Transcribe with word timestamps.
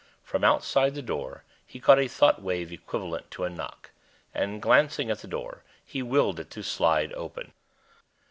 From 0.23 0.43
outside 0.43 0.95
the 0.95 1.03
door 1.03 1.43
he 1.63 1.79
caught 1.79 1.99
a 1.99 2.07
thought 2.07 2.41
wave 2.41 2.71
equivalent 2.71 3.29
to 3.29 3.43
a 3.43 3.51
knock, 3.51 3.91
and, 4.33 4.59
glancing 4.59 5.11
at 5.11 5.19
the 5.19 5.27
door, 5.27 5.63
he 5.85 6.01
willed 6.01 6.39
it 6.39 6.49
to 6.49 6.63
slide 6.63 7.13
open. 7.13 7.51